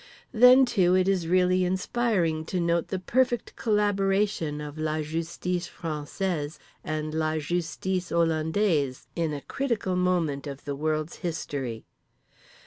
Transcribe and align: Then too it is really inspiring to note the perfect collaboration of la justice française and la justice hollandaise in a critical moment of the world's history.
Then 0.31 0.65
too 0.65 0.95
it 0.95 1.07
is 1.07 1.27
really 1.27 1.63
inspiring 1.63 2.43
to 2.45 2.59
note 2.59 2.87
the 2.87 2.97
perfect 2.97 3.55
collaboration 3.55 4.59
of 4.59 4.79
la 4.79 4.99
justice 5.03 5.69
française 5.69 6.57
and 6.83 7.13
la 7.13 7.37
justice 7.37 8.09
hollandaise 8.09 9.05
in 9.15 9.31
a 9.31 9.41
critical 9.41 9.95
moment 9.95 10.47
of 10.47 10.65
the 10.65 10.75
world's 10.75 11.17
history. 11.17 11.85